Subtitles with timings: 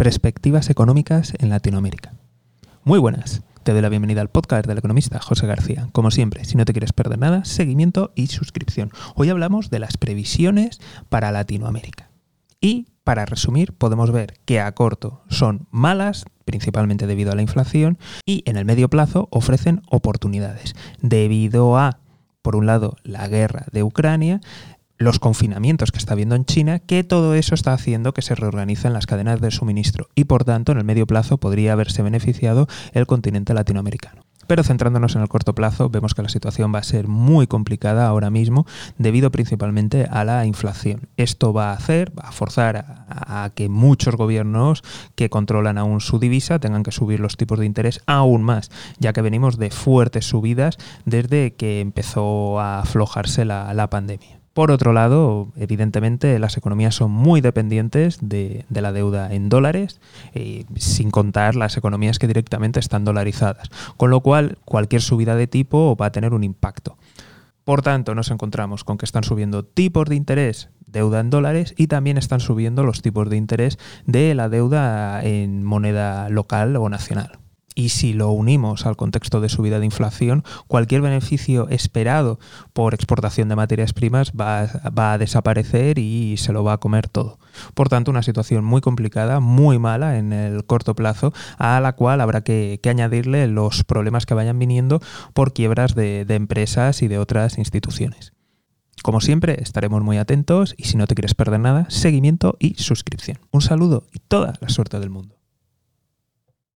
[0.00, 2.14] Perspectivas económicas en Latinoamérica.
[2.84, 3.42] Muy buenas.
[3.64, 5.90] Te doy la bienvenida al podcast del economista José García.
[5.92, 8.92] Como siempre, si no te quieres perder nada, seguimiento y suscripción.
[9.14, 12.08] Hoy hablamos de las previsiones para Latinoamérica.
[12.62, 17.98] Y para resumir, podemos ver que a corto son malas, principalmente debido a la inflación,
[18.24, 21.98] y en el medio plazo ofrecen oportunidades, debido a,
[22.40, 24.40] por un lado, la guerra de Ucrania,
[25.00, 28.92] los confinamientos que está habiendo en China, que todo eso está haciendo que se reorganicen
[28.92, 33.06] las cadenas de suministro y por tanto en el medio plazo podría haberse beneficiado el
[33.06, 34.26] continente latinoamericano.
[34.46, 38.06] Pero centrándonos en el corto plazo, vemos que la situación va a ser muy complicada
[38.06, 38.66] ahora mismo
[38.98, 41.08] debido principalmente a la inflación.
[41.16, 44.82] Esto va a hacer, va a forzar a, que muchos gobiernos
[45.14, 49.14] que controlan aún su divisa tengan que subir los tipos de interés aún más, ya
[49.14, 54.40] que venimos de fuertes subidas desde que empezó a aflojarse la pandemia.
[54.60, 60.02] Por otro lado, evidentemente las economías son muy dependientes de, la deuda en dólares,
[60.34, 65.46] eh, sin contar las economías que directamente están dolarizadas, con lo cual cualquier subida de
[65.46, 66.98] tipo va a tener un impacto.
[67.64, 71.86] Por tanto, nos encontramos con que están subiendo tipos de interés, deuda en dólares, y
[71.86, 77.39] también están subiendo los tipos de interés de la deuda en moneda local o nacional.
[77.80, 82.38] Y si lo unimos al contexto de subida de inflación, cualquier beneficio esperado
[82.74, 84.68] por exportación de materias primas va,
[85.14, 87.38] a desaparecer y se lo va a comer todo.
[87.72, 92.20] Por tanto, una situación muy complicada, muy mala en el corto plazo, a la cual
[92.20, 95.00] habrá que, añadirle los problemas que vayan viniendo
[95.32, 98.34] por quiebras de empresas y de otras instituciones.
[99.02, 103.38] Como siempre, estaremos muy atentos y si no te quieres perder nada, seguimiento y suscripción.
[103.52, 105.39] Un saludo y toda la suerte del mundo.